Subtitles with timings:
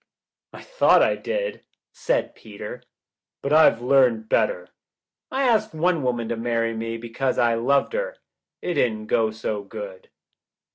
[0.51, 2.81] "I thought I did," said Peter,
[3.43, 4.69] "but I've learned better.
[5.29, 8.15] I asked one woman to marry me because I loved her.
[8.63, 10.09] It didn't go so good."